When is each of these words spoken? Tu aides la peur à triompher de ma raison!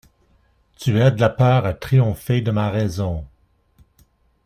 Tu 0.79 0.99
aides 0.99 1.19
la 1.19 1.29
peur 1.29 1.63
à 1.67 1.75
triompher 1.75 2.41
de 2.41 2.49
ma 2.49 2.71
raison! 2.71 3.23